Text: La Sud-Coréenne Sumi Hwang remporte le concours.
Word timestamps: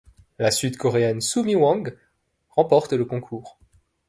La 0.39 0.49
Sud-Coréenne 0.49 1.21
Sumi 1.21 1.53
Hwang 1.55 1.95
remporte 2.49 2.93
le 2.93 3.05
concours. 3.05 3.59